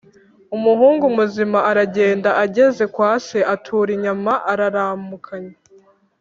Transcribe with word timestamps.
Umuhungu 0.55 1.05
muzima 1.17 1.59
aragenda 1.71 2.29
ageze 2.45 2.83
kwa 2.93 3.11
se 3.27 3.39
atura 3.53 3.89
inyama 3.97 4.33
araramukanya 4.51 5.55